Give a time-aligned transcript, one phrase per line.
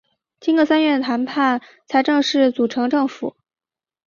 [0.39, 3.35] 经过三个月谈判才正式组成政府。